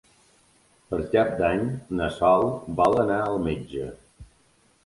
Per 0.93 0.99
Cap 1.11 1.29
d'Any 1.41 1.61
na 1.99 2.07
Sol 2.17 2.49
vol 2.81 2.99
anar 3.07 3.19
al 3.27 3.39
metge. 3.49 3.93